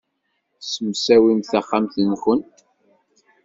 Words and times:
Ssemsawimt 0.61 1.49
taxxamt-nwent. 1.51 2.55